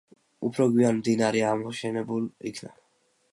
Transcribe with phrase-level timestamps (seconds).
[0.47, 2.75] უფრო გვიან მდინარე ამოშენებულ იქნა.